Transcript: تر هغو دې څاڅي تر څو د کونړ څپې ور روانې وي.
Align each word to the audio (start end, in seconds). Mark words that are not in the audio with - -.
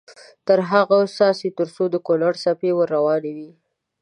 تر 0.47 0.59
هغو 0.69 0.99
دې 1.05 1.11
څاڅي 1.15 1.49
تر 1.57 1.67
څو 1.75 1.83
د 1.93 1.95
کونړ 2.07 2.33
څپې 2.43 2.71
ور 2.77 2.87
روانې 2.95 3.31
وي. 3.37 3.51